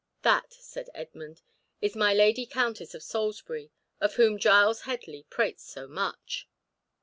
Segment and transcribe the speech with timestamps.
[0.23, 1.43] "That," said Edmund,
[1.79, 3.69] "is my Lady Countess of Salisbury,
[3.99, 6.49] of whom Giles Headley prates so much."